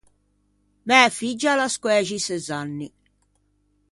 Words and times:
Mæ 0.87 0.99
figgia 1.17 1.49
a 1.53 1.57
l’à 1.57 1.67
squæxi 1.75 2.19
sezz’anni. 2.27 2.89